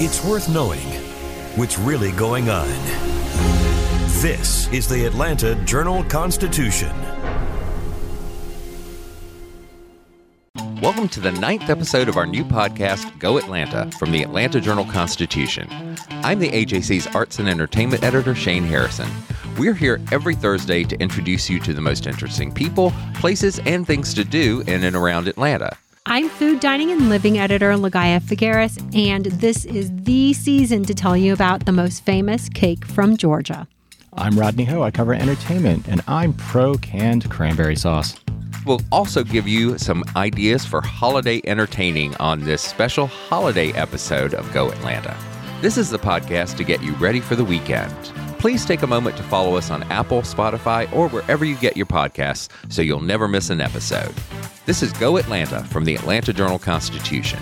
[0.00, 0.80] It's worth knowing
[1.54, 2.66] what's really going on.
[4.20, 6.90] This is the Atlanta Journal Constitution.
[10.82, 14.84] Welcome to the ninth episode of our new podcast, Go Atlanta, from the Atlanta Journal
[14.84, 15.68] Constitution.
[16.10, 19.08] I'm the AJC's Arts and Entertainment Editor, Shane Harrison.
[19.56, 24.12] We're here every Thursday to introduce you to the most interesting people, places, and things
[24.14, 25.76] to do in and around Atlanta.
[26.06, 31.16] I'm food, dining, and living editor Ligaya Figueres, and this is the season to tell
[31.16, 33.66] you about the most famous cake from Georgia.
[34.12, 34.82] I'm Rodney Ho.
[34.82, 38.16] I cover entertainment, and I'm pro canned cranberry sauce.
[38.66, 44.52] We'll also give you some ideas for holiday entertaining on this special holiday episode of
[44.52, 45.16] Go Atlanta.
[45.62, 47.94] This is the podcast to get you ready for the weekend.
[48.44, 51.86] Please take a moment to follow us on Apple, Spotify, or wherever you get your
[51.86, 54.12] podcasts so you'll never miss an episode.
[54.66, 57.38] This is Go Atlanta from the Atlanta Journal Constitution.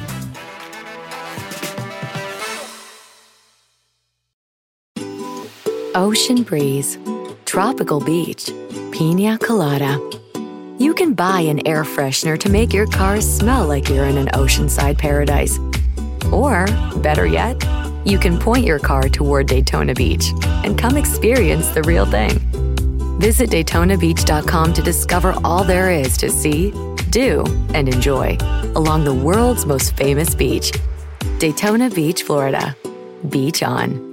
[5.97, 6.97] Ocean breeze,
[7.47, 8.53] tropical beach,
[8.92, 9.98] pina colada.
[10.78, 14.28] You can buy an air freshener to make your car smell like you're in an
[14.28, 15.59] oceanside paradise.
[16.31, 16.66] Or,
[16.98, 17.61] better yet,
[18.05, 20.33] you can point your car toward Daytona Beach
[20.64, 22.39] and come experience the real thing.
[23.20, 26.72] Visit DaytonaBeach.com to discover all there is to see,
[27.11, 27.44] do,
[27.75, 28.36] and enjoy
[28.75, 30.72] along the world's most famous beach,
[31.39, 32.77] Daytona Beach, Florida.
[33.28, 34.12] Beach on.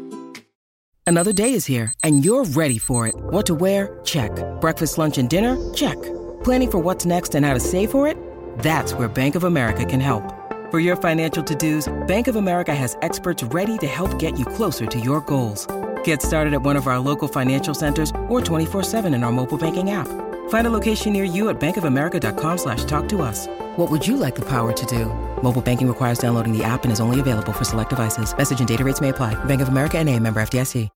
[1.08, 3.16] Another day is here, and you're ready for it.
[3.18, 4.00] What to wear?
[4.04, 4.32] Check.
[4.62, 5.58] Breakfast, lunch, and dinner?
[5.74, 6.00] Check.
[6.44, 8.16] Planning for what's next and how to save for it?
[8.60, 10.39] That's where Bank of America can help.
[10.70, 14.86] For your financial to-dos, Bank of America has experts ready to help get you closer
[14.86, 15.66] to your goals.
[16.04, 19.90] Get started at one of our local financial centers or 24-7 in our mobile banking
[19.90, 20.08] app.
[20.50, 23.48] Find a location near you at bankofamerica.com slash talk to us.
[23.78, 25.06] What would you like the power to do?
[25.42, 28.38] Mobile banking requires downloading the app and is only available for select devices.
[28.38, 29.34] Message and data rates may apply.
[29.46, 30.88] Bank of America and a member FDIC.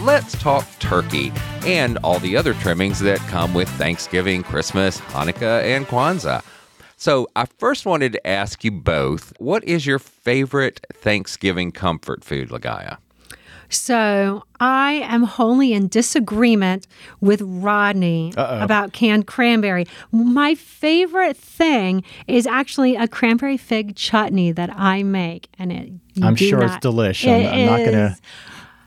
[0.00, 1.32] Let's talk turkey
[1.66, 6.42] and all the other trimmings that come with Thanksgiving, Christmas, Hanukkah, and Kwanzaa.
[7.00, 12.48] So, I first wanted to ask you both what is your favorite Thanksgiving comfort food,
[12.48, 12.98] Ligaya?
[13.70, 16.86] So I am wholly in disagreement
[17.20, 18.64] with Rodney Uh-oh.
[18.64, 19.86] about canned cranberry.
[20.10, 25.90] My favorite thing is actually a cranberry fig chutney that I make, and it.
[26.14, 27.28] you I'm do sure not- it's delish.
[27.28, 28.16] I'm, I'm not going to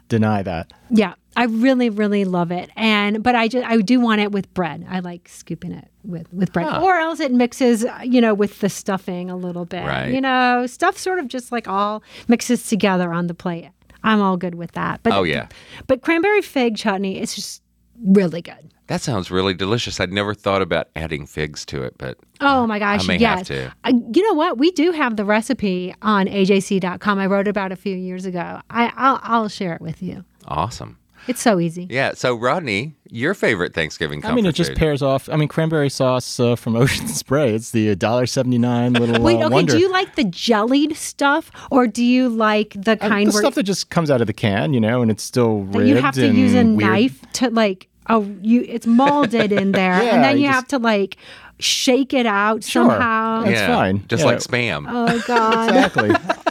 [0.09, 0.73] deny that.
[0.89, 4.51] Yeah, I really, really love it, and but I just I do want it with
[4.53, 4.85] bread.
[4.89, 6.81] I like scooping it with with bread, Huh.
[6.83, 9.85] or else it mixes, you know, with the stuffing a little bit.
[9.85, 10.13] Right.
[10.13, 13.69] You know, stuff sort of just like all mixes together on the plate.
[14.03, 15.01] I'm all good with that.
[15.03, 15.47] But Oh, yeah.
[15.87, 17.61] but cranberry fig chutney is just
[18.03, 18.71] really good.
[18.87, 19.99] That sounds really delicious.
[20.01, 23.03] I'd never thought about adding figs to it, but Oh my gosh!
[23.05, 23.47] I may yes.
[23.47, 23.93] have to.
[24.13, 24.57] You know what?
[24.57, 27.19] We do have the recipe on ajc.com.
[27.19, 28.59] I wrote about it a few years ago.
[28.69, 30.25] I, I'll, I'll share it with you.
[30.47, 30.97] awesome.
[31.27, 31.85] It's so easy.
[31.89, 32.13] Yeah.
[32.15, 34.77] So, Rodney, your favorite Thanksgiving comfort I mean, it just food?
[34.77, 35.27] pairs off.
[35.29, 37.53] I mean, cranberry sauce uh, from Ocean Spray.
[37.53, 39.53] It's the $1.79 little Wait, uh, okay.
[39.53, 39.73] wonder.
[39.73, 43.33] Do you like the jellied stuff, or do you like the I mean, kind the
[43.33, 45.79] where stuff that just comes out of the can, you know, and it's still that
[45.79, 46.77] ribbed you have to use a weird.
[46.89, 47.87] knife to like?
[48.09, 51.17] Oh, you it's molded in there, Yeah, and then you you just- have to like
[51.59, 52.89] shake it out Sure.
[52.89, 53.43] somehow.
[53.43, 54.03] That's yeah, fine.
[54.07, 54.25] Just Yeah.
[54.31, 54.85] like spam.
[54.89, 55.69] Oh God!
[55.75, 56.50] Exactly.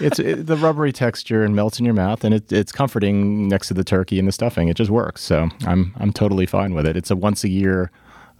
[0.00, 3.68] It's it, the rubbery texture and melts in your mouth, and it, it's comforting next
[3.68, 4.68] to the turkey and the stuffing.
[4.68, 5.22] It just works.
[5.22, 6.96] So I'm I'm totally fine with it.
[6.96, 7.90] It's a once a year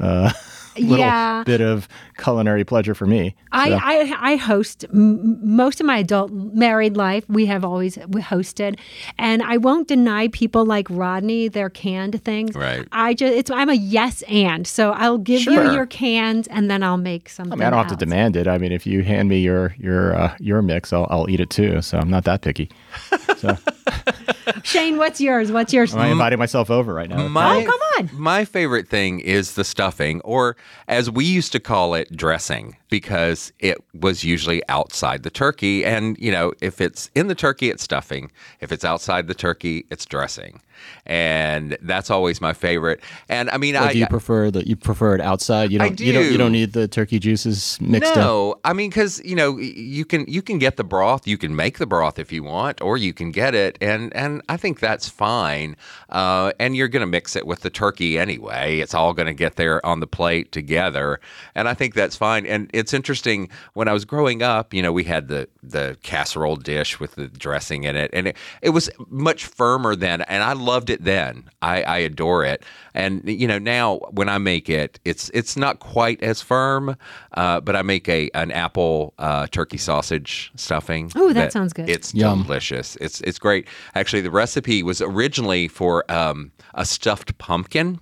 [0.01, 0.33] uh,
[0.77, 1.43] little Yeah.
[1.45, 3.35] bit of culinary pleasure for me.
[3.53, 7.25] I, So- I I host m- most of my adult married life.
[7.29, 8.79] We have always hosted,
[9.19, 12.55] and I won't deny people like Rodney their canned things.
[12.55, 12.87] Right.
[12.93, 15.65] I just it's I'm a yes and so I'll give Sure.
[15.65, 17.53] you your cans and then I'll make something.
[17.53, 18.47] I mean, I don't have to demand it.
[18.47, 21.51] I mean, if you hand me your your uh, your mix, I'll, I'll eat it
[21.51, 21.81] too.
[21.83, 22.71] So I'm not that picky.
[23.39, 23.57] So
[24.65, 25.53] Shane, what's yours?
[25.53, 25.95] What's yours?
[25.95, 27.29] am I inviting myself over right now?
[27.29, 28.11] My, Oh, come on.
[28.21, 30.57] My favorite thing is the stuffing, or
[30.89, 35.85] as we used to call it, dressing, because it was usually outside the turkey.
[35.85, 38.31] And, you know, if it's in the turkey, it's stuffing.
[38.61, 40.61] If it's outside the turkey, it's dressing.
[41.07, 43.01] And that's always my favorite.
[43.29, 43.93] And I mean, Or I.
[43.93, 45.73] do you prefer that you prefer it outside?
[45.73, 46.01] You I don't.
[46.01, 46.31] You don't.
[46.33, 48.21] You don't need the turkey juices mixed in.
[48.21, 51.57] no, I mean, because you know, you can you can get the broth, you can
[51.57, 54.57] make the broth if you want, or you can and get it, and and I
[54.57, 55.77] think that's fine.
[56.09, 58.79] Uh, and you're going to mix it with the turkey anyway.
[58.79, 61.21] It's all going to get there on the plate together,
[61.55, 62.47] and I think that's fine.
[62.47, 66.57] And it's interesting when I was growing up, you know, we had the the casserole
[66.57, 70.55] dish with the dressing in it, and it, it was much firmer then, and I
[70.55, 71.45] loved it then.
[71.61, 72.65] I, I adore it,
[72.95, 76.97] and you know now when I make it, it's it's not quite as firm,
[77.35, 81.13] uh, but I make a an apple uh, turkey sausage stuffing.
[81.17, 81.91] Ooh, that sounds good.
[81.91, 82.45] It's Yum.
[82.45, 82.97] delicious.
[82.97, 83.67] It's it's great.
[83.95, 88.01] Actually, the recipe was originally for um, a stuffed pumpkin.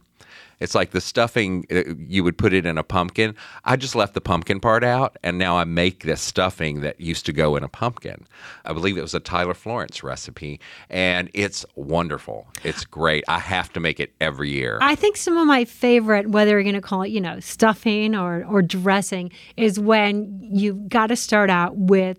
[0.59, 3.35] It's like the stuffing, uh, you would put it in a pumpkin.
[3.65, 7.27] I just left the pumpkin part out, and now I make this stuffing that used
[7.27, 8.27] to go in a pumpkin.
[8.65, 12.47] I believe it was a Tyler Florence recipe, and it's wonderful.
[12.65, 13.25] It's great.
[13.29, 14.79] I have to make it every year.
[14.81, 18.15] I think some of my favorite, whether you're going to call it, you know, stuffing
[18.15, 22.19] or, or dressing, is when you've got to start out with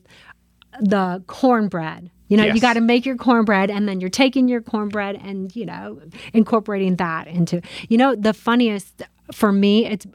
[0.80, 2.12] the cornbread.
[2.28, 5.56] You know, you got to make your cornbread and then you're taking your cornbread and,
[5.56, 6.02] you know,
[6.34, 10.06] incorporating that into, you know, the funniest for me, it's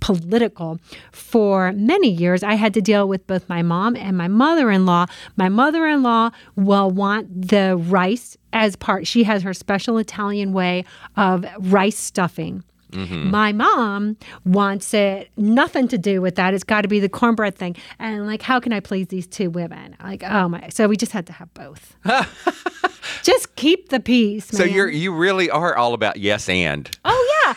[0.00, 0.78] political.
[1.12, 4.86] For many years, I had to deal with both my mom and my mother in
[4.86, 5.06] law.
[5.36, 10.52] My mother in law will want the rice as part, she has her special Italian
[10.52, 10.84] way
[11.16, 12.64] of rice stuffing.
[12.92, 13.30] Mm-hmm.
[13.30, 16.54] My mom wants it nothing to do with that.
[16.54, 17.76] It's got to be the cornbread thing.
[17.98, 19.96] And like, how can I please these two women?
[20.02, 20.68] Like, oh my!
[20.68, 21.96] So we just had to have both.
[23.22, 24.46] just keep the peace.
[24.46, 26.88] so you're you really are all about yes and.
[27.04, 27.54] Oh yeah.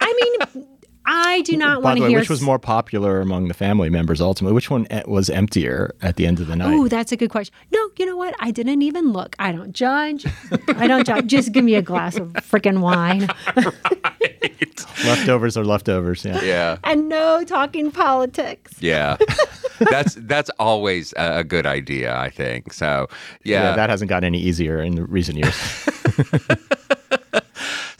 [0.00, 0.66] I mean,
[1.04, 2.18] I do not want to way, hear.
[2.20, 4.54] which was more popular among the family members ultimately?
[4.54, 6.72] Which one e- was emptier at the end of the night?
[6.72, 7.54] Oh, that's a good question.
[7.72, 8.34] No, you know what?
[8.38, 9.34] I didn't even look.
[9.38, 10.26] I don't judge.
[10.68, 11.26] I don't judge.
[11.26, 13.28] Just give me a glass of freaking wine
[15.04, 16.24] leftovers are leftovers.
[16.24, 16.42] Yeah.
[16.42, 16.76] Yeah.
[16.84, 18.72] and no talking politics.
[18.80, 19.16] Yeah.
[19.90, 22.72] that's that's always a, a good idea, I think.
[22.72, 23.08] So,
[23.44, 23.76] Yeah, yeah.
[23.76, 25.56] that hasn't got any easier in the recent years.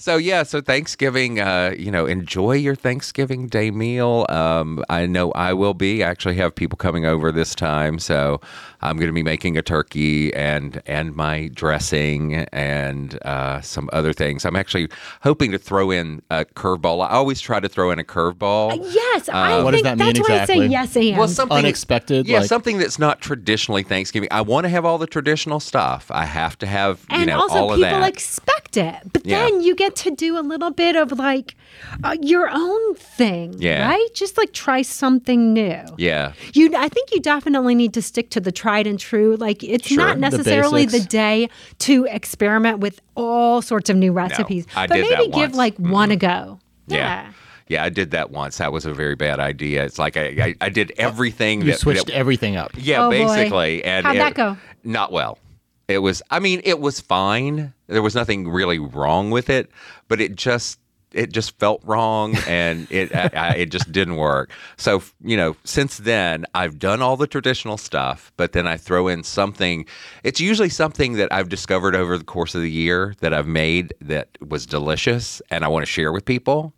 [0.02, 4.26] So yeah, so Thanksgiving, uh, you know, enjoy your Thanksgiving Day meal.
[4.28, 6.02] Um, I know I will be.
[6.02, 8.40] I actually have people coming over this time, so
[8.80, 14.12] I'm going to be making a turkey and and my dressing and uh, some other
[14.12, 14.44] things.
[14.44, 14.88] I'm actually
[15.22, 17.06] hoping to throw in a curveball.
[17.06, 18.78] I always try to throw in a curveball.
[18.92, 20.66] Yes, I What does think that mean that's why I say exactly?
[20.66, 21.16] yes and.
[21.16, 24.30] Well, something Unexpected, Yeah, like- something that's not traditionally Thanksgiving.
[24.32, 26.10] I want to have all the traditional stuff.
[26.10, 28.08] I have to have you and know also all of people that.
[28.12, 29.42] expect it but Yeah.
[29.44, 31.54] then you get to do a little bit of like
[32.04, 33.88] uh, your own thing Yeah.
[33.88, 36.32] right just like try something new yeah.
[36.54, 39.88] you i think you definitely need to stick to the tried and true like it's
[39.88, 39.98] Sure.
[39.98, 41.06] not necessarily the, basics.
[41.06, 41.48] day
[41.80, 45.56] to experiment with all sorts of new recipes I but did maybe that give once.
[45.56, 47.32] like one a go Yeah.
[47.68, 48.58] Yeah, I did that once.
[48.58, 49.82] That was a very bad idea.
[49.84, 52.72] It's like I, I, I did everything You that switched that- everything up.
[52.76, 53.24] Yeah, Oh, boy.
[53.24, 53.82] basically.
[53.84, 54.56] And How'd it- that go?
[54.84, 55.38] Not well.
[55.88, 56.20] It was.
[56.30, 57.72] I mean, it was fine.
[57.92, 59.70] There was nothing really wrong with it,
[60.08, 60.78] but it just
[61.12, 64.50] it just felt wrong, and it I, it just didn't work.
[64.76, 69.08] So you know, since then I've done all the traditional stuff, but then I throw
[69.08, 69.86] in something.
[70.24, 73.94] It's usually something that I've discovered over the course of the year that I've made
[74.00, 76.72] that was delicious, and I want to share with people.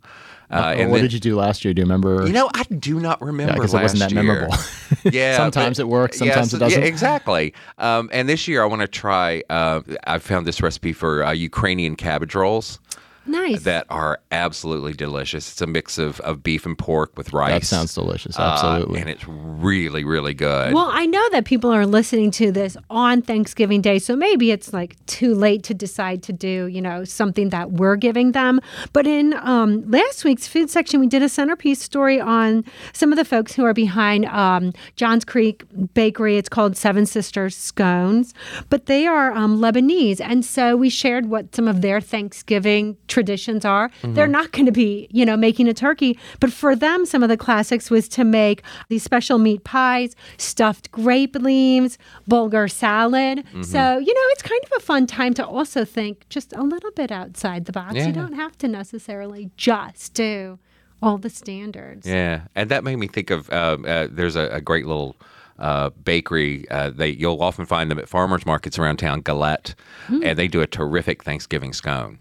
[0.51, 1.73] Uh, and what then- did you do last year?
[1.73, 2.25] Do you remember?
[2.27, 3.53] you know, I do not remember.
[3.53, 4.23] Yeah, 'cause it wasn't that year.
[4.23, 4.55] memorable.
[5.11, 6.81] yeah, Sometimes but- it works, sometimes yeah, it doesn't.
[6.81, 7.53] Yeah, exactly.
[7.77, 9.41] Um, and this year, I want to try.
[9.49, 12.79] Uh, I found this recipe for uh, Ukrainian cabbage rolls
[13.27, 15.51] nice that are absolutely delicious.
[15.51, 17.61] It's a mix of, of beef and pork with rice.
[17.61, 18.37] that sounds delicious.
[18.37, 18.99] Uh, Absolutely.
[19.01, 20.73] and it's really, really good.
[20.73, 24.73] Well, I know that people are listening to this on Thanksgiving Day, so maybe it's
[24.73, 28.59] like too late to decide to do, you know, something that we're giving them.
[28.93, 32.63] But in um, last week's food section, we did a centerpiece story on
[32.93, 35.63] some of the folks who are behind um, Johns Creek
[35.93, 36.37] Bakery.
[36.37, 38.33] It's called Seven Sisters Scones,
[38.69, 43.63] but they are um, Lebanese, and so we shared what some of their Thanksgiving traditions
[43.65, 43.89] are.
[44.03, 47.29] They're not going to be, you know, making a turkey, but for them, some of
[47.29, 51.97] the classics was to make these special meat pies, stuffed grape leaves,
[52.29, 53.37] bulgur salad.
[53.63, 56.91] So, you know, it's kind of a fun time to also think just a little
[56.91, 57.95] bit outside the box.
[57.95, 58.07] Yeah.
[58.07, 60.59] You don't have to necessarily just do
[61.01, 62.05] all the standards.
[62.07, 65.15] Yeah, and that made me think of um, uh, there's a, a great little
[65.59, 66.69] uh, bakery.
[66.69, 69.73] Uh, they you'll often find them at farmers markets around town, Galette,
[70.07, 70.21] Hmm.
[70.23, 72.19] and they do a terrific Thanksgiving scone.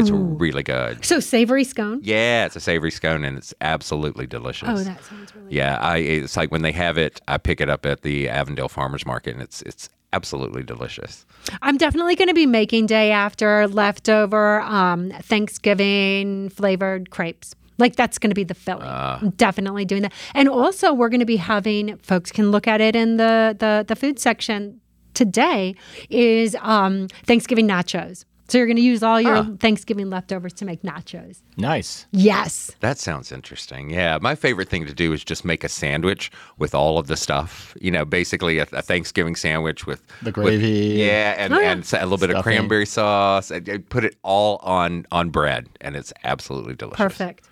[0.00, 1.04] It's really good.
[1.04, 2.00] So, savory scone.
[2.02, 4.68] Yeah, it's a savory scone and it's absolutely delicious.
[4.68, 7.68] Oh, that sounds really Yeah, I it's like when they have it, I pick it
[7.68, 11.26] up at the Avondale Farmers Market and it's it's absolutely delicious.
[11.62, 17.54] I'm definitely going to be making day after leftover um, Thanksgiving flavored crepes.
[17.78, 18.86] Like that's going to be the filling.
[18.86, 20.12] I'm definitely doing that.
[20.34, 23.84] And also, we're going to be having folks can look at it in the the
[23.86, 24.80] the food section.
[25.14, 25.74] today
[26.10, 28.24] is um, Thanksgiving nachos.
[28.48, 29.46] So you're going to use all your ah.
[29.58, 31.42] Thanksgiving leftovers to make nachos.
[31.56, 32.06] Nice.
[32.12, 32.70] Yes.
[32.80, 33.90] That sounds interesting.
[33.90, 37.16] Yeah, my favorite thing to do is just make a sandwich with all of the
[37.16, 37.76] stuff.
[37.80, 40.68] You know, basically a, a Thanksgiving sandwich with The with- gravy.
[40.98, 41.72] yeah, and, Oh, yeah.
[41.72, 43.50] and a little bit of cranberry sauce.
[43.50, 46.96] And, and put it all on on bread, and it's absolutely delicious.
[46.98, 47.48] Perfect.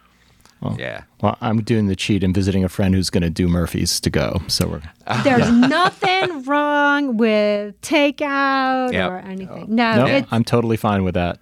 [0.79, 1.03] Yeah.
[1.23, 4.11] Well, I'm doing the cheat and visiting a friend who's going to do Murphy's to
[4.11, 4.43] go.
[4.49, 4.83] So we're
[5.25, 9.11] There's nothing wrong with takeout Yep.
[9.11, 9.67] or anything.
[9.75, 11.39] No, no, it's, I'm totally fine with that.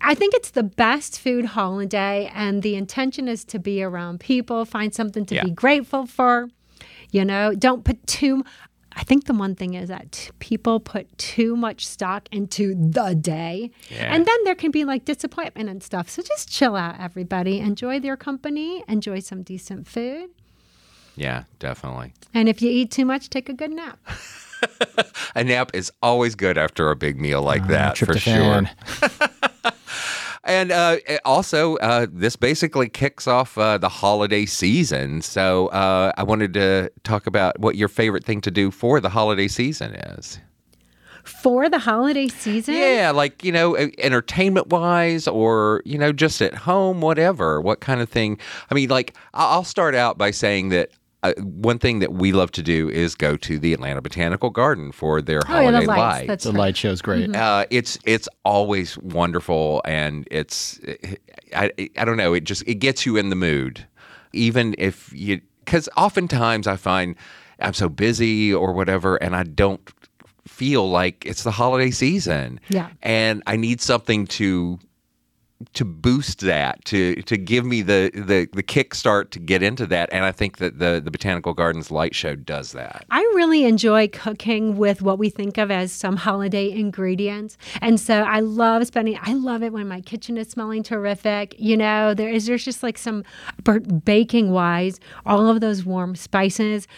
[0.00, 4.64] I think it's the best food holiday, and the intention is to be around people,
[4.64, 5.44] find something to Yeah.
[5.44, 6.48] be grateful for.
[7.10, 8.44] You know, don't put too.
[8.94, 13.14] I think the one thing is that t- people put too much stock into the
[13.14, 14.14] day, Yeah.
[14.14, 16.08] and then there can be like disappointment and stuff.
[16.10, 17.58] So just chill out, everybody.
[17.60, 18.84] Enjoy their company.
[18.88, 20.30] Enjoy some decent food.
[21.16, 22.12] Yeah, definitely.
[22.34, 23.98] And if you eat too much, take a good nap.
[25.34, 28.70] A nap is always good after a big meal like that, for sure.
[30.44, 35.22] And uh, also, uh, this basically kicks off uh, the holiday season.
[35.22, 39.10] So uh, I wanted to talk about what your favorite thing to do for the
[39.10, 40.40] holiday season is.
[41.22, 46.52] For the holiday season, Yeah, like, you know, entertainment wise or, you know, just at
[46.52, 47.60] home, whatever.
[47.60, 48.38] What kind of thing?
[48.68, 50.90] I mean, like, I'll start out by saying that.
[51.22, 54.90] Uh, one thing that we love to do is go to the Atlanta Botanical Garden
[54.90, 56.28] for their Oh, yeah, holiday the lights.
[56.28, 56.44] lights.
[56.44, 56.58] The right.
[56.58, 57.34] light show's great.
[57.36, 60.80] Uh, it's it's always wonderful, and it's
[61.54, 62.34] I I don't know.
[62.34, 63.86] It just it gets you in the mood,
[64.32, 67.14] even if you because oftentimes I find
[67.60, 69.80] I'm so busy or whatever, and I don't
[70.48, 72.58] feel like it's the holiday season.
[72.68, 72.88] Yeah.
[73.00, 74.80] and I need something to
[75.74, 80.08] to boost that to to give me the the the kickstart to get into that
[80.12, 84.08] and i think that the the botanical gardens light show does that I really enjoy
[84.08, 87.58] cooking with what we think of as some holiday ingredients.
[87.80, 91.54] And so I love spending, I love it when my kitchen is smelling terrific.
[91.58, 93.24] You know, there is, there's just like some
[94.04, 96.88] baking wise, all of those warm spices,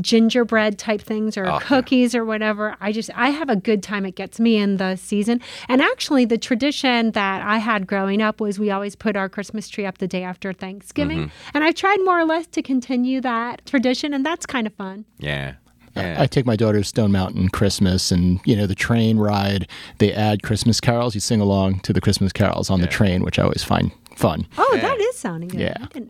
[0.00, 2.76] gingerbread type things or oh, cookies or whatever.
[2.80, 4.06] I just, I have a good time.
[4.06, 5.40] It gets me in the season.
[5.68, 9.68] And actually, the tradition that I had growing up was we always put our Christmas
[9.68, 11.18] tree up the day after Thanksgiving.
[11.18, 11.50] Mm-hmm.
[11.54, 15.04] And I've tried more or less to continue that tradition, and that's kind of fun.
[15.18, 15.54] yeah
[15.96, 19.68] yeah I take my daughter to Stone Mountain Christmas, and you know the train ride.
[19.98, 21.14] They add Christmas carols.
[21.14, 24.46] You sing along to the Christmas carols on the train, which I always find fun.
[24.58, 25.60] Oh, that is sounding good.
[25.60, 25.86] Yeah.
[25.94, 26.02] I,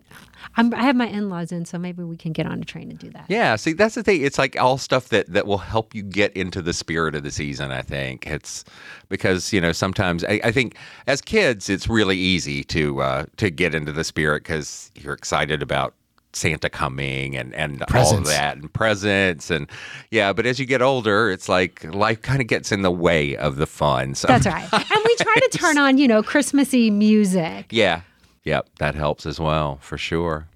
[0.57, 2.99] I'm, I have my in-laws in, so maybe we can get on a train and
[2.99, 3.25] do that.
[3.29, 4.21] Yeah, see, that's the thing.
[4.21, 7.31] It's like all stuff that that will help you get into the spirit of the
[7.31, 7.71] season.
[7.71, 8.65] I think it's
[9.09, 10.75] because you know sometimes I, I think
[11.07, 15.61] as kids it's really easy to uh, to get into the spirit because you're excited
[15.61, 15.93] about
[16.33, 19.69] Santa coming and and all of that and presents and
[20.09, 20.33] yeah.
[20.33, 23.57] But as you get older, it's like life kind of gets in the way of
[23.57, 24.15] the fun.
[24.15, 24.67] So That's right.
[24.71, 27.67] and we try to turn on, you know, Christmassy music.
[27.69, 28.01] Yeah.
[28.43, 28.69] Yep.
[28.79, 30.47] That helps as well, for sure.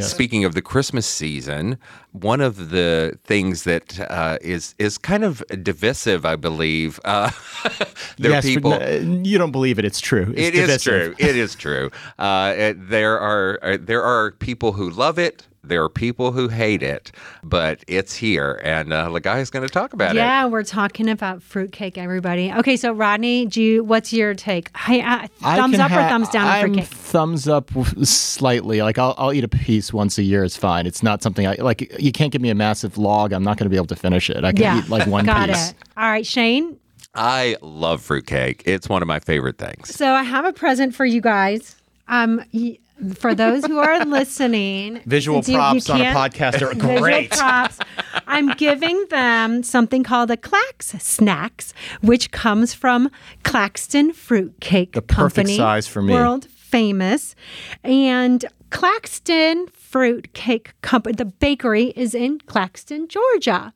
[0.00, 1.78] Speaking of the Christmas season,
[2.12, 7.30] one of the things that uh, is is kind of divisive, I believe, uh,
[8.18, 8.70] there yes, are people.
[8.70, 9.84] but n- you don't believe it.
[9.84, 10.32] It's true.
[10.36, 11.16] It's It is divisive.
[11.16, 11.26] true.
[11.28, 11.90] It is true.
[12.18, 15.46] Uh, there are uh, there are people who love it.
[15.62, 17.12] There are people who hate it,
[17.44, 20.18] but it's here, and uh, Ligaya is going to talk about it.
[20.18, 22.50] Yeah, we're talking about fruitcake, everybody.
[22.50, 24.70] Okay, so Rodney, do you, what's your take?
[24.74, 26.86] Hi, uh, I thumbs can up or thumbs down I'm fruitcake?
[26.88, 27.70] thumbs up
[28.04, 28.80] slightly.
[28.80, 30.44] Like I'll, I'll eat a piece once a year.
[30.44, 30.86] It's fine.
[30.86, 31.94] It's not something I like.
[32.00, 33.32] You can't give me a massive log.
[33.34, 34.44] I'm not going to be able to finish it.
[34.44, 35.70] I can Yeah, eat like one got piece.
[35.70, 35.74] it.
[35.96, 36.78] All right, Shane.
[37.14, 38.62] I love fruitcake.
[38.66, 39.94] It's one of my favorite things.
[39.94, 41.76] So I have a present for you guys.
[42.08, 42.78] Um, y-
[43.16, 47.30] for those who are listening, Visual since you- you props on a podcast are great.
[47.30, 47.78] props.
[48.26, 53.10] I'm giving them something called a Clax Snacks, which comes from
[53.42, 56.12] Claxton Fruitcake The perfect size for me.
[56.14, 57.34] World famous,
[57.82, 61.16] and Claxton Fruitcake Company.
[61.16, 63.74] The bakery is in Claxton, Georgia.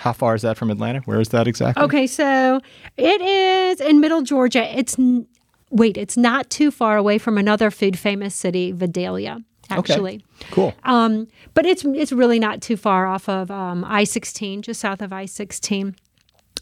[0.00, 1.00] How far is that from Atlanta?
[1.04, 1.84] Where is that exactly?
[1.84, 2.60] Okay, so
[2.96, 4.64] it is in Middle Georgia.
[4.76, 4.96] It's
[5.72, 9.38] wait, it's not too far away from another food famous city, Vidalia.
[9.70, 10.74] Actually, Cool.
[10.84, 15.00] um, but it's it's really not too far off of um, I sixteen, just south
[15.00, 15.96] of I sixteen.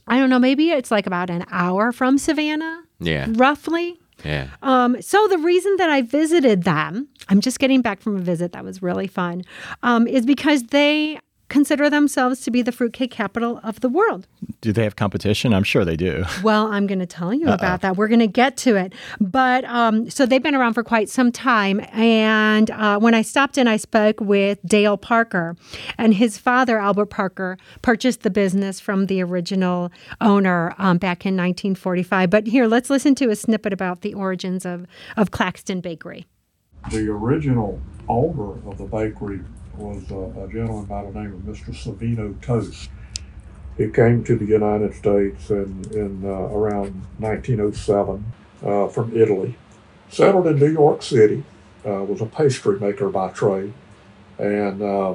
[0.07, 3.26] I don't know, maybe it's like about an hour from Savannah, Yeah.
[3.31, 3.99] roughly.
[4.25, 4.49] Yeah.
[4.62, 8.52] Um, so the reason that I visited them, I'm just getting back from a visit
[8.52, 9.43] that was really fun,
[9.83, 11.19] um, is because they
[11.50, 14.26] consider themselves to be the fruitcake capital of the world.
[14.62, 15.52] Do they have competition?
[15.52, 16.25] I'm sure they do.
[16.42, 17.54] Well, I'm going to tell you Uh-oh.
[17.54, 17.97] about that.
[17.99, 18.95] We're going to get to it.
[19.21, 21.80] But um, so they've been around for quite some time.
[21.92, 25.57] And uh, when I stopped in, I spoke with Dale Parker,
[25.99, 31.35] and his father, Albert Parker, purchased the business from the original owner um, back in
[31.35, 32.30] 1945.
[32.30, 36.26] But here, let's listen to a snippet about the origins of, of Claxton Bakery.
[36.90, 39.40] The original owner of the bakery
[39.81, 41.75] was a, a gentleman by the name of Mr.
[41.75, 42.89] Savino Tos.
[43.77, 48.33] He came to the United States in, in uh, around 1907
[48.63, 49.57] uh, from Italy,
[50.11, 51.45] settled in New York City,
[51.87, 53.73] uh, was a pastry maker by trade,
[54.39, 55.15] and uh,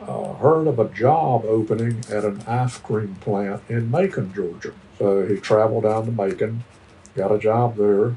[0.00, 4.72] uh, heard of a job opening at an ice cream plant in Macon, Georgia.
[4.98, 6.64] So he traveled down to Macon,
[7.14, 8.16] got a job there.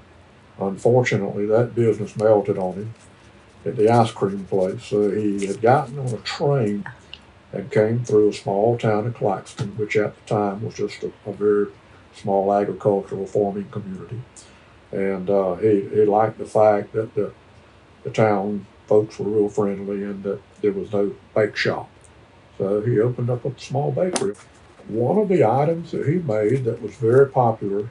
[0.60, 2.94] Unfortunately, that business melted on him
[3.66, 4.84] at the ice cream place.
[4.86, 6.86] So he had gotten on a train
[7.52, 11.12] and came through a small town of Claxton, which at the time was just a,
[11.26, 11.68] a very
[12.14, 14.22] small agricultural farming community.
[14.92, 17.34] And uh, he, he liked the fact that the,
[18.04, 21.90] the town folks were real friendly and that there was no bake shop.
[22.58, 24.36] So he opened up a small bakery.
[24.88, 27.90] One of the items that he made that was very popular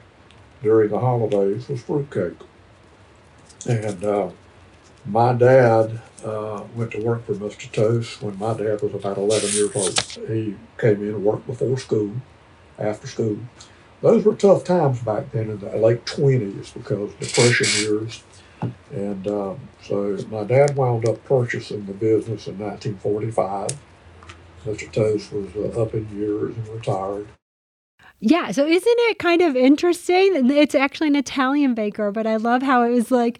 [0.63, 2.39] during the holidays was fruitcake.
[3.67, 4.29] And uh,
[5.05, 7.71] my dad uh, went to work for Mr.
[7.71, 9.99] Tos when my dad was about 11 years old.
[10.29, 12.11] He came in and worked before school,
[12.79, 13.37] after school.
[14.01, 18.23] Those were tough times back then in the late 20s because Depression years.
[18.91, 23.69] And um, so my dad wound up purchasing the business in 1945.
[24.65, 24.91] Mr.
[24.91, 27.27] Tos was uh, up in years and retired.
[28.19, 30.49] Yeah, so isn't it kind of interesting?
[30.49, 33.39] It's actually an Italian baker, but I love how it was like,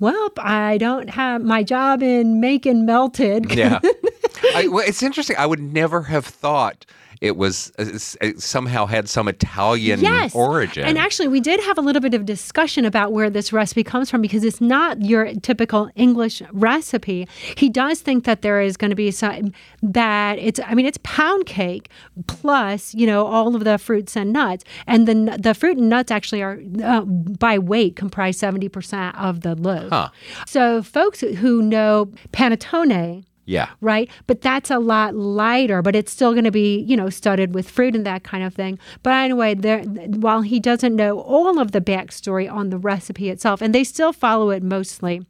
[0.00, 3.52] well, I don't have my job in Macon melted.
[3.54, 3.80] Yeah.
[4.54, 5.36] I, well, it's interesting.
[5.36, 6.84] I would never have thought
[7.20, 10.34] it was uh, it somehow had some Italian yes.
[10.34, 10.84] origin.
[10.84, 14.10] And actually, we did have a little bit of discussion about where this recipe comes
[14.10, 17.28] from because it's not your typical English recipe.
[17.56, 19.52] He does think that there is going to be some
[19.82, 20.60] that it's.
[20.64, 21.88] I mean, it's pound cake
[22.26, 26.10] plus you know all of the fruits and nuts, and the the fruit and nuts
[26.10, 29.90] actually are uh, by weight comprise seventy percent of the loaf.
[29.90, 30.08] Huh.
[30.46, 33.70] So folks who know panettone yeah.
[33.80, 34.10] Right.
[34.26, 37.68] But that's a lot lighter, but it's still going to be, you know, studded with
[37.68, 38.78] fruit and that kind of thing.
[39.02, 43.60] But anyway, there, while he doesn't know all of the backstory on the recipe itself,
[43.60, 45.22] and they still follow it mostly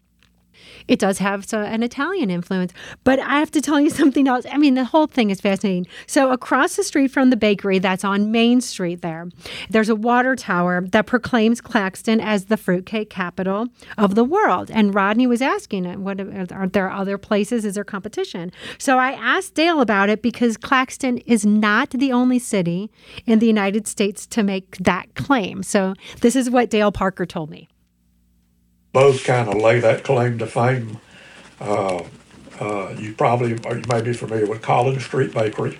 [0.88, 2.72] it does have an Italian influence.
[3.04, 4.44] But I have to tell you something else.
[4.50, 5.86] I mean, the whole thing is fascinating.
[6.06, 9.28] So, across the street from the bakery that's on Main Street there,
[9.70, 14.70] there's a water tower that proclaims Claxton as the fruitcake capital of the world.
[14.70, 17.64] And Rodney was asking, uh, what uh, aren't there other places?
[17.64, 18.52] Is there competition?
[18.78, 22.90] So, I asked Dale about it because Claxton is not the only city
[23.26, 25.62] in the United States to make that claim.
[25.62, 27.68] So, this is what Dale Parker told me
[28.94, 30.98] both kind of lay that claim to fame.
[31.60, 32.04] Uh,
[32.60, 35.78] uh, you probably or you may be familiar with Collins Street Bakery,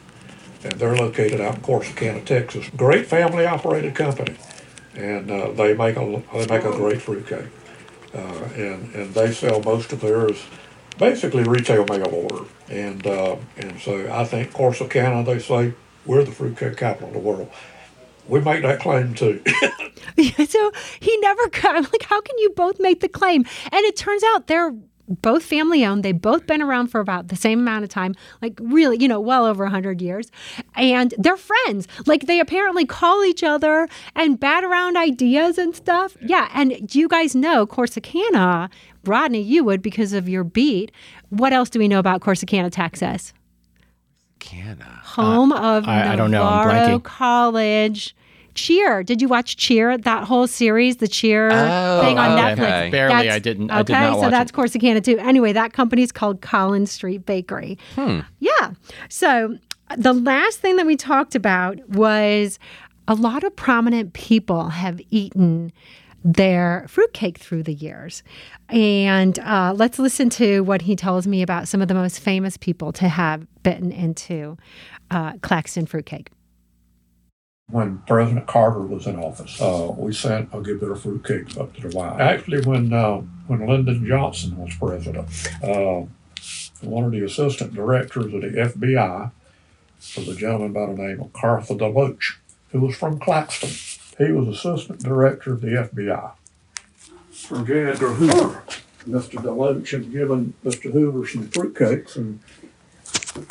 [0.65, 2.69] and they're located out in Corsicana, Texas.
[2.77, 4.37] Great family operated company,
[4.95, 7.47] and uh, they make a they make a great fruitcake,
[8.13, 10.43] uh, and and they sell most of theirs
[10.99, 15.73] basically retail mail order, and uh, and so I think Corsicana they say
[16.05, 17.51] we're the fruitcake capital of the world
[18.29, 19.43] we make that claim too.
[20.49, 23.45] so he never got, I'm like, how can you both make the claim?
[23.65, 24.73] And it turns out they're
[25.09, 26.03] both family owned.
[26.03, 29.21] They've both been around for about the same amount of time, like really, you know,
[29.21, 30.31] well over 100 years.
[30.75, 31.87] And they're friends.
[32.07, 36.17] Like they apparently call each other and bat around ideas and stuff.
[36.23, 36.49] Yeah.
[36.55, 38.71] And you guys know Corsicana,
[39.05, 40.91] Rodney, you would because of your beat.
[41.29, 43.35] What else do we know about Corsicana, Texas?
[44.45, 45.01] Corsicana.
[45.03, 46.45] Home uh, of I, I, don't know.
[46.45, 48.15] I'm College.
[48.55, 49.03] Cheer.
[49.03, 49.99] Did you watch Cheer?
[49.99, 52.41] That whole series, the Cheer oh, thing on okay.
[52.41, 52.91] Netflix.
[52.93, 53.15] Barely.
[53.15, 53.71] That's, I didn't.
[53.71, 54.55] Okay, I did not so that's it.
[54.55, 55.19] Corsicana too.
[55.19, 57.79] Anyway, that company's called Collins Street Bakery.
[57.97, 58.21] Hmm.
[58.39, 58.73] Yeah.
[59.09, 59.59] So
[59.97, 62.61] the last thing that we talked about was
[63.09, 65.73] a lot of prominent people have eaten
[66.25, 68.23] their fruitcake through the years.
[68.71, 72.57] And uh, let's listen to what he tells me about some of the most famous
[72.57, 74.57] people to have bitten into
[75.11, 76.31] uh, Claxton fruitcake.
[77.71, 81.75] When President Carter was in office, uh, we sent a good bit of fruitcakes up
[81.77, 82.21] to the White House.
[82.21, 85.29] Actually, when uh, when Lyndon Johnson was president,
[85.63, 86.05] uh,
[86.83, 89.31] one of the assistant directors of the FBI
[90.17, 92.37] was a gentleman by the name of Cartha DeLoach,
[92.71, 93.71] who was from Claxton.
[94.19, 96.33] He was assistant director of the FBI.
[97.33, 97.87] From J.
[97.87, 98.63] Edgar Hoover.
[99.09, 99.35] Mr.
[99.43, 100.91] DeLoach had given Mr.
[100.91, 102.41] Hoover some fruitcakes, and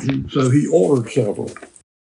[0.01, 1.51] he, so he ordered several.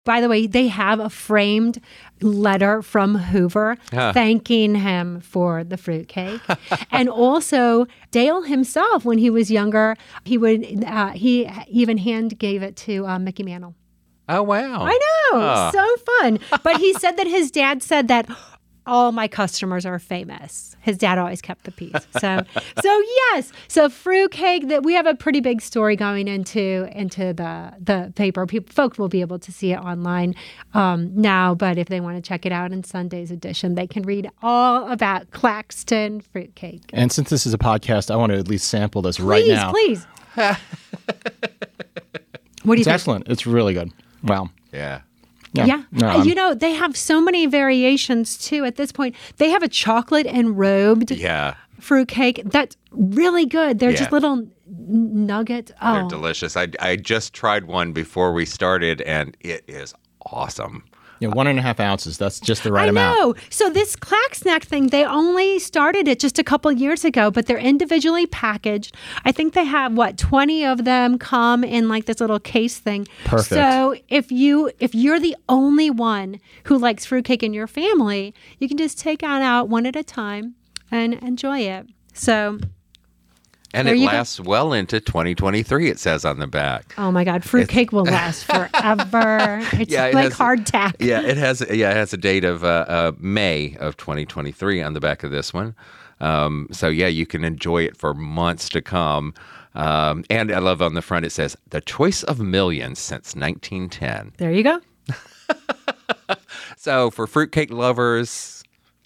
[0.06, 1.80] By the way, they have a framed
[2.22, 4.14] letter from Hoover Huh.
[4.14, 6.42] thanking him for the fruitcake.
[6.92, 12.64] and also, Dale himself, when he was younger, he would uh, he even hand gave
[12.64, 13.76] it to uh, Mickey Mantle.
[14.30, 14.84] Oh wow.
[14.84, 14.92] I
[15.34, 15.72] know, Ah.
[15.72, 16.40] so fun.
[16.64, 18.28] But he said that his dad said that
[18.86, 20.76] all my customers are famous.
[20.80, 21.92] His dad always kept the peace.
[22.22, 22.42] So,
[22.82, 24.70] so yes, so fruitcake.
[24.70, 28.46] That we have a pretty big story going into into the the paper.
[28.46, 30.34] People, folks will be able to see it online
[30.74, 31.54] um, now.
[31.56, 34.90] But if they want to check it out in Sunday's edition, they can read all
[34.90, 36.84] about Claxton fruitcake.
[36.94, 39.52] And since this is a podcast, I want to at least sample this right Please,
[39.54, 39.72] now.
[39.72, 40.08] please.
[40.36, 40.58] what
[42.64, 42.88] do you It's think?
[42.88, 43.28] excellent.
[43.28, 43.92] It's really good.
[44.24, 44.50] Wow.
[44.74, 45.02] Yeah.
[45.54, 45.84] Yeah.
[45.92, 49.16] No, Uh, you know, they have so many variations too at this point.
[49.38, 51.56] They have a chocolate enrobed Yeah.
[51.80, 53.80] fruit cake that's really good.
[53.80, 53.98] They're Yeah.
[53.98, 54.52] just little n-
[55.26, 55.72] nuggets.
[55.82, 56.56] They're Oh, delicious.
[56.58, 59.94] I, I just tried one before we started, and it is
[60.26, 60.84] awesome.
[61.20, 62.18] Yeah, one and a half ounces.
[62.18, 63.18] That's just the right I amount.
[63.18, 63.36] know.
[63.50, 67.46] So this clack snack thing, they only started it just a couple years ago, but
[67.46, 68.96] they're individually packaged.
[69.26, 73.08] I think they have what twenty of them come in like this little case thing.
[73.26, 73.50] Perfect.
[73.50, 78.68] So if you if you're the only one who likes fruitcake in your family, you
[78.68, 80.56] can just take on out one at a time
[80.92, 81.88] and enjoy it.
[82.14, 82.60] So
[83.74, 84.14] And it you go.
[84.14, 86.94] lasts well into 2023, it says on the back.
[86.98, 89.60] Oh my God, fruitcake will last forever.
[89.74, 90.94] It's Yeah, it like has- hardtack.
[91.00, 94.94] Yeah, it has yeah, it has a date of uh, uh, May of 2023 on
[94.94, 95.76] the back of this one.
[96.20, 99.34] Um, so yeah, you can enjoy it for months to come.
[99.76, 104.34] Um, and I love on the front it says the choice of millions since 1910.
[104.38, 104.80] There you go.
[106.78, 108.64] So for fruitcake lovers,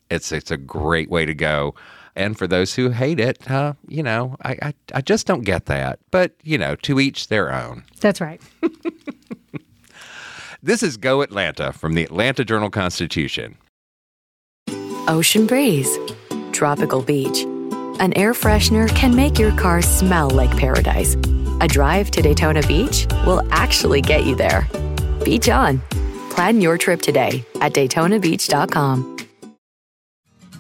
[0.10, 1.74] it's it's a great way to go.
[2.15, 5.65] And for those who hate it, uh, you know, I, I I just don't get
[5.67, 6.00] that.
[6.12, 7.84] But you know, to each their own.
[8.00, 8.41] That's right.
[10.63, 13.58] This is Go Atlanta from the Atlanta Journal Constitution.
[15.08, 15.97] Ocean breeze,
[16.52, 17.45] tropical beach.
[18.00, 21.15] An air freshener can make your car smell like paradise.
[21.62, 24.67] A drive to Daytona Beach will actually get you there.
[25.26, 25.82] Beach on.
[26.30, 29.17] Plan your trip today at DaytonaBeach.com.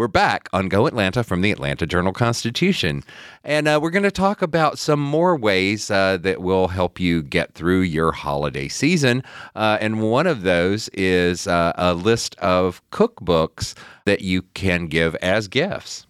[0.00, 3.04] We're back on Go Atlanta from the Atlanta Journal Constitution.
[3.44, 7.22] And uh, we're going to talk about some more ways uh, that will help you
[7.22, 9.22] get through your holiday season.
[9.54, 13.74] Uh, and one of those is uh, a list of cookbooks
[14.06, 16.06] that you can give as gifts.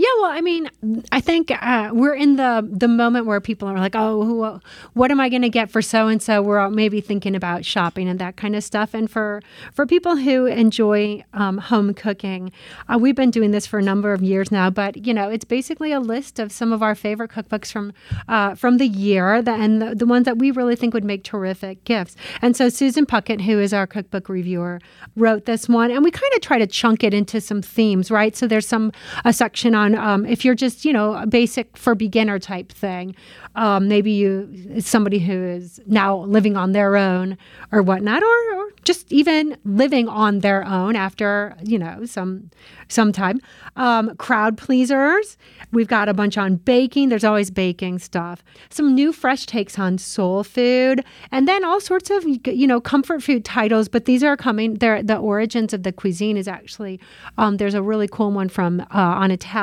[0.00, 0.70] Yeah, well, I mean,
[1.12, 4.60] I think uh, we're in the the moment where people are like, "Oh, who,
[4.94, 7.66] what am I going to get for so and so?" We're all maybe thinking about
[7.66, 8.94] shopping and that kind of stuff.
[8.94, 9.42] And for
[9.74, 12.50] for people who enjoy um, home cooking,
[12.88, 14.70] uh, we've been doing this for a number of years now.
[14.70, 17.92] But you know, it's basically a list of some of our favorite cookbooks from
[18.26, 21.84] uh, from the year, and the, the ones that we really think would make terrific
[21.84, 22.16] gifts.
[22.40, 24.80] And so Susan Puckett, who is our cookbook reviewer,
[25.14, 28.34] wrote this one, and we kind of try to chunk it into some themes, right?
[28.34, 28.92] So there's some
[29.26, 33.14] a section on um, if you're just you know a basic for beginner type thing,
[33.54, 37.36] um, maybe you somebody who is now living on their own
[37.72, 42.50] or whatnot, or, or just even living on their own after you know some
[42.88, 43.40] some time.
[43.76, 45.36] Um, crowd pleasers.
[45.72, 47.08] We've got a bunch on baking.
[47.08, 48.42] There's always baking stuff.
[48.68, 53.22] Some new fresh takes on soul food, and then all sorts of you know comfort
[53.22, 53.88] food titles.
[53.88, 54.74] But these are coming.
[54.74, 57.00] They're, the origins of the cuisine is actually
[57.38, 59.60] um, there's a really cool one from uh, on Italian.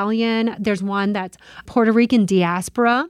[0.60, 3.08] There's one that's Puerto Rican diaspora,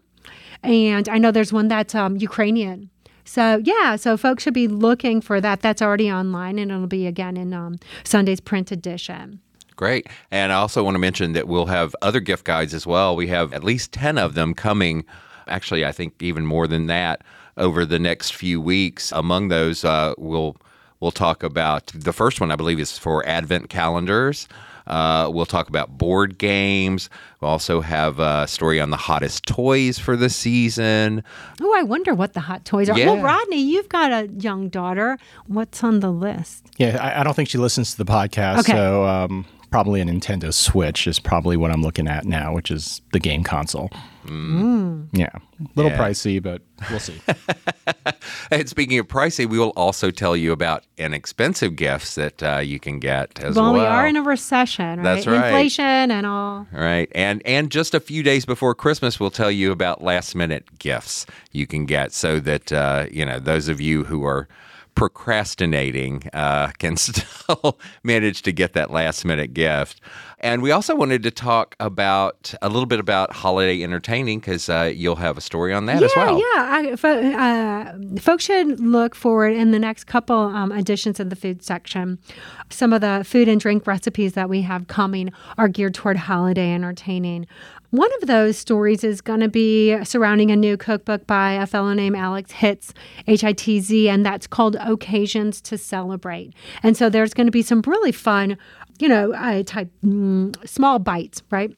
[0.63, 2.89] and I know there's one that's um, Ukrainian.
[3.25, 5.61] So yeah, so folks should be looking for that.
[5.61, 9.41] That's already online, and it'll be again in um, Sunday's print edition.
[9.75, 10.07] Great.
[10.31, 13.15] And I also want to mention that we'll have other gift guides as well.
[13.15, 15.05] We have at least 10 of them coming.
[15.47, 17.21] Actually, I think even more than that
[17.57, 19.11] over the next few weeks.
[19.11, 20.57] Among those, uh, we'll
[20.99, 22.51] we'll talk about the first one.
[22.51, 24.47] I believe is for Advent calendars.
[24.85, 27.09] Uh, we'll talk about board games.
[27.41, 31.23] We'll also have a story on the hottest toys for the season.
[31.61, 32.97] Oh, I wonder what the hot toys are.
[32.97, 33.07] Yeah.
[33.11, 35.17] Well, Rodney, you've got a young daughter.
[35.47, 36.67] What's on the list?
[36.77, 38.71] Yeah, I, I don't think she listens to the podcast, Okay.
[38.71, 39.45] so um,
[39.77, 43.43] probably a Nintendo Switch is probably what I'm looking at now, which is the game
[43.43, 43.91] console.
[44.25, 45.39] Yeah, a
[45.75, 45.99] little Yeah.
[45.99, 47.21] pricey, but we'll see.
[48.49, 52.79] And speaking of pricey, we will also tell you about inexpensive gifts that uh, you
[52.79, 53.73] can get as well, well.
[53.73, 55.03] we are in a recession, right?
[55.03, 55.47] That's right.
[55.47, 56.65] Inflation and all.
[56.71, 57.09] Right.
[57.13, 61.25] And and just a few days before Christmas, we'll tell you about last minute gifts
[61.51, 64.47] you can get so that, uh, you know, those of you who are
[64.97, 70.01] procrastinating uh, can still manage to get that last minute gift.
[70.39, 74.91] And we also wanted to talk about a little bit about holiday entertaining because uh,
[74.95, 76.37] you'll have a story on that yeah, as well.
[76.37, 76.91] yeah.
[76.91, 81.35] I, fo- uh, folks should look forward in the next couple um, editions of the
[81.35, 82.19] food section.
[82.69, 86.71] Some of the food and drink recipes that we have coming are geared toward holiday
[86.71, 87.47] entertaining.
[87.89, 91.93] One of those stories is going to be surrounding a new cookbook by a fellow
[91.93, 92.93] named Alex Hitz,
[93.27, 96.53] H I T Z, and that's called Occasions to Celebrate.
[96.83, 98.57] And so there's going to be some really fun,
[98.99, 101.75] you know, uh, type mm, small bites, right?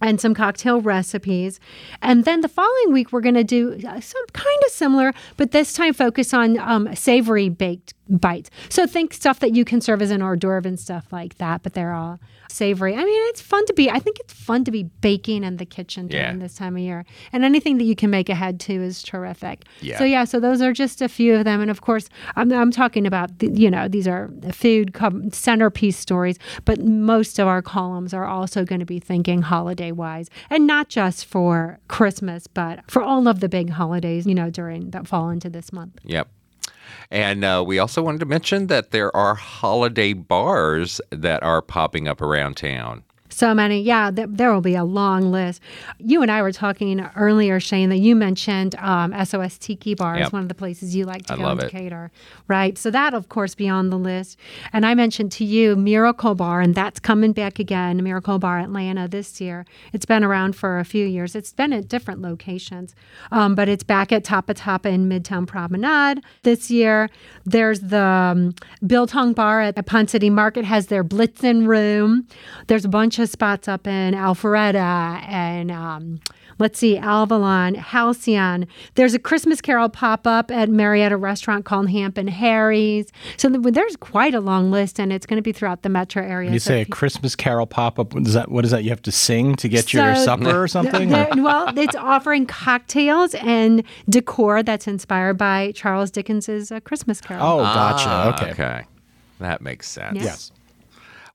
[0.00, 1.58] and some cocktail recipes.
[2.02, 5.52] And then the following week, we're going to do uh, some kind of similar, but
[5.52, 8.50] this time focus on um, savory baked bites.
[8.68, 11.62] So think stuff that you can serve as an hors d'oeuvre and stuff like that,
[11.62, 12.20] but they're all
[12.54, 12.94] savory.
[12.94, 15.66] I mean, it's fun to be, I think it's fun to be baking in the
[15.66, 16.36] kitchen during Yeah.
[16.36, 17.04] this time of year.
[17.32, 19.64] And anything that you can make ahead to is terrific.
[19.80, 19.98] Yeah.
[19.98, 21.60] So, yeah, so those are just a few of them.
[21.60, 24.96] And of course, I'm, I'm talking about, the, you know, these are food
[25.32, 30.30] centerpiece stories, but most of our columns are also going to be thinking holiday wise
[30.50, 34.90] and not just for Christmas, but for all of the big holidays, you know, during
[34.90, 35.98] that fall into this month.
[36.04, 36.28] Yep.
[37.10, 42.08] And uh, we also wanted to mention that there are holiday bars that are popping
[42.08, 43.04] up around town.
[43.34, 43.80] So many.
[43.82, 45.60] Yeah, th- there will be a long list.
[45.98, 50.26] You and I were talking earlier, Shane, that you mentioned um, SOS Tiki Bar Yep.
[50.28, 51.60] is one of the places you like to I go it.
[51.60, 52.12] Decatur,
[52.46, 52.78] right?
[52.78, 54.38] So that, of course, be on the list.
[54.72, 59.08] And I mentioned to you Miracle Bar, and that's coming back again, Miracle Bar Atlanta
[59.08, 59.66] this year.
[59.92, 61.34] It's been around for a few years.
[61.34, 62.94] It's been at different locations,
[63.32, 67.10] um, but it's back at Tapa Tapa in Midtown Promenade this year.
[67.44, 68.54] There's the um,
[68.86, 72.28] Biltong Bar at the Ponce City Market has their Blitzen Room.
[72.68, 76.20] There's a bunch of spots up in Alpharetta and um,
[76.58, 78.66] let's see, Avalon, Halcyon.
[78.94, 83.10] There's a Christmas Carol pop up at Marietta Restaurant called Hamp and Harry's.
[83.36, 86.46] So there's quite a long list, and it's going to be throughout the metro area.
[86.46, 88.50] When you So say a you- Christmas Carol pop up, what is that?
[88.50, 88.84] What is that?
[88.84, 91.08] You have to sing to get your supper or something?
[91.08, 97.20] There- Or- well, it's offering cocktails and decor that's inspired by Charles Dickens's uh, Christmas
[97.20, 97.42] Carol.
[97.44, 98.08] oh, gotcha.
[98.08, 98.50] Ah, okay.
[98.52, 98.84] Okay.
[99.40, 100.14] That makes sense.
[100.16, 100.24] Yes.
[100.24, 100.52] Yes.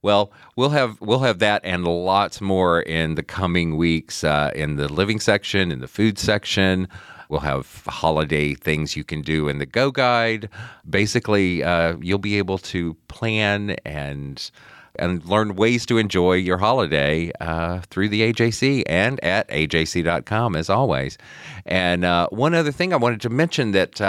[0.01, 4.77] Well, we'll have we'll have that and lots more in the coming weeks uh, in
[4.77, 6.87] the living section, in the food section.
[7.27, 10.49] We'll have holiday things you can do in the Go Guide.
[10.89, 14.49] Basically, uh, you'll be able to plan and
[14.97, 20.69] and learn ways to enjoy your holiday uh, through the AJC and at ajc.com as
[20.69, 21.17] always.
[21.65, 23.99] And uh, one other thing I wanted to mention that.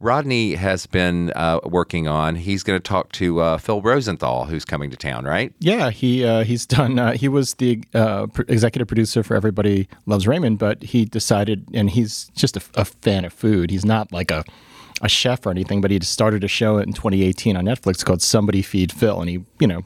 [0.00, 2.36] Rodney has been uh, working on.
[2.36, 5.52] He's going to talk to uh, Phil Rosenthal, who's coming to town, right?
[5.58, 6.98] Yeah, he uh, he's done.
[6.98, 11.66] Uh, he was the uh, pr- executive producer for Everybody Loves Raymond, but he decided,
[11.74, 13.70] and he's just a, a fan of food.
[13.70, 14.44] He's not like a
[15.00, 18.62] a chef or anything, but he started a show in 2018 on Netflix called Somebody
[18.62, 19.82] Feed Phil, and he you know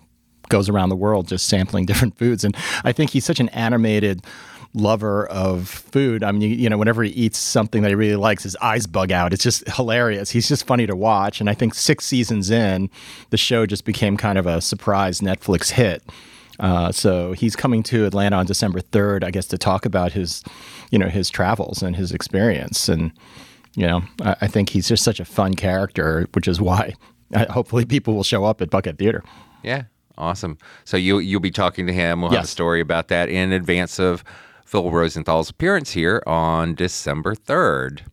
[0.48, 2.44] goes around the world just sampling different foods.
[2.44, 4.25] And I think he's such an animated
[4.74, 6.24] lover of food.
[6.24, 8.87] I mean, you, you know, whenever he eats something that he really likes, his eyes
[8.87, 9.32] bug out.
[9.32, 10.30] It's just hilarious.
[10.30, 11.40] He's just funny to watch.
[11.40, 12.90] And I think six seasons in,
[13.30, 16.02] the show just became kind of a surprise Netflix hit.
[16.58, 20.42] Uh, so he's coming to Atlanta on December 3rd, I guess, to talk about his,
[20.90, 22.88] you know, his travels and his experience.
[22.88, 23.12] And,
[23.74, 26.94] you know, I, I think he's just such a fun character, which is why
[27.35, 29.24] uh, hopefully people will show up at Buckhead Theater.
[29.62, 29.85] Yeah,
[30.18, 30.58] awesome.
[30.85, 32.22] So you you'll be talking to him.
[32.22, 34.24] We'll have a story about that in advance of
[34.72, 38.04] Phil Rosenthal's appearance here on December third.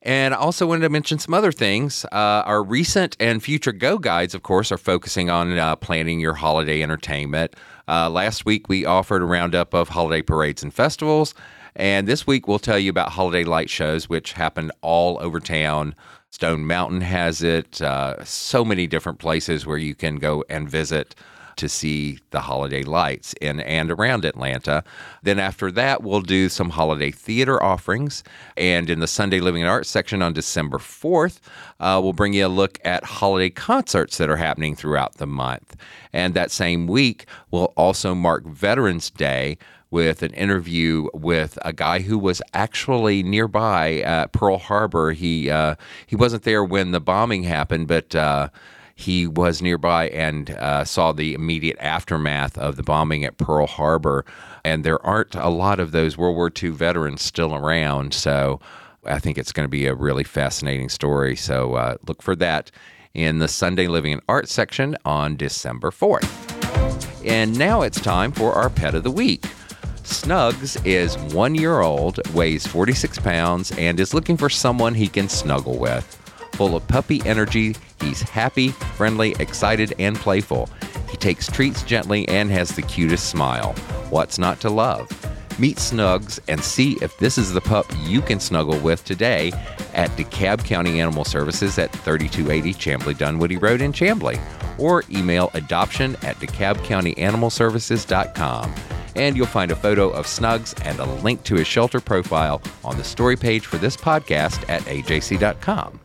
[0.00, 2.06] And I also wanted to mention some other things.
[2.06, 6.32] Uh, our recent and future Go guides, of course, are focusing on uh, planning your
[6.32, 7.56] holiday entertainment.
[7.86, 11.34] Uh, last week, we offered a roundup of holiday parades and festivals.
[11.76, 15.94] And this week, we'll tell you about holiday light shows, which happened all over town.
[16.30, 21.14] Stone Mountain has it, uh, so many different places where you can go and visit
[21.60, 24.82] to see the holiday lights in and around Atlanta.
[25.22, 28.24] Then after that, we'll do some holiday theater offerings.
[28.56, 31.38] And in the Sunday Living and Arts section on December 4th,
[31.78, 35.76] uh, we'll bring you a look at holiday concerts that are happening throughout the month.
[36.12, 39.58] And that same week, we'll also mark Veterans Day
[39.90, 45.12] with an interview with a guy who was actually nearby at Pearl Harbor.
[45.12, 45.74] He uh,
[46.06, 48.48] he wasn't there when the bombing happened, but uh,
[49.00, 54.24] he was nearby and uh, saw the immediate aftermath of the bombing at Pearl Harbor.
[54.64, 58.12] And there aren't a lot of those World War II veterans still around.
[58.12, 58.60] So
[59.04, 61.34] I think it's going to be a really fascinating story.
[61.34, 62.70] So uh, look for that
[63.14, 67.26] in the Sunday Living and Art section on December 4th.
[67.26, 69.42] And now it's time for our pet of the week.
[70.02, 75.28] Snugs is one year old, weighs 46 pounds, and is looking for someone he can
[75.28, 76.19] snuggle with.
[76.60, 80.68] Full of puppy energy, he's happy, friendly, excited, and playful.
[81.08, 83.72] He takes treats gently and has the cutest smile.
[84.10, 85.08] What's not to love?
[85.58, 89.52] Meet Snugs and see if this is the pup you can snuggle with today
[89.94, 94.38] at DeKalb County Animal Services at 3280 Chamblee Dunwoody Road in Chamblee
[94.78, 98.74] or email adoption at DeKalbCountyAnimalServices.com.
[99.16, 102.98] And you'll find a photo of Snugs and a link to his shelter profile on
[102.98, 106.00] the story page for this podcast at ajc.com.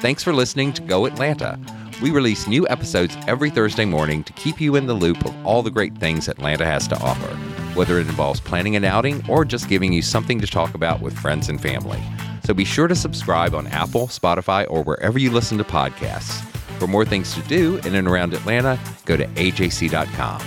[0.00, 1.58] Thanks for listening to Go Atlanta.
[2.02, 5.62] We release new episodes every Thursday morning to keep you in the loop of all
[5.62, 7.34] the great things Atlanta has to offer,
[7.74, 11.18] whether it involves planning an outing or just giving you something to talk about with
[11.18, 11.98] friends and family.
[12.44, 16.44] So be sure to subscribe on Apple, Spotify, or wherever you listen to podcasts.
[16.78, 20.40] For more things to do in and around Atlanta, go to ajc.com.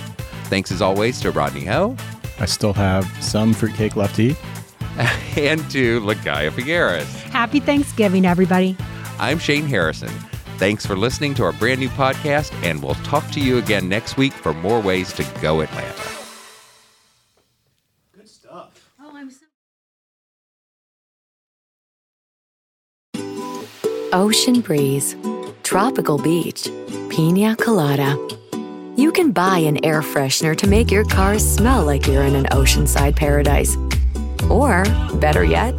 [0.44, 1.96] Thanks as always to Rodney Ho.
[2.38, 4.36] I still have some fruitcake left to eat.
[5.36, 7.04] and to Ligaya Figueres.
[7.30, 8.76] Happy Thanksgiving, everybody.
[9.20, 10.08] I'm Shane Harrison.
[10.56, 14.16] Thanks for listening to our brand new podcast, and we'll talk to you again next
[14.16, 16.02] week for more ways to go Atlanta.
[18.16, 18.90] Good stuff.
[18.98, 19.44] Oh, I'm so.
[24.14, 25.14] Ocean breeze,
[25.64, 26.66] tropical beach,
[27.10, 28.16] pina colada.
[28.96, 32.46] You can buy an air freshener to make your car smell like you're in an
[32.46, 33.76] oceanside paradise.
[34.48, 34.84] Or,
[35.20, 35.78] better yet,